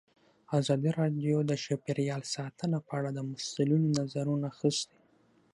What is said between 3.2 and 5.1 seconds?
مسؤلینو نظرونه اخیستي.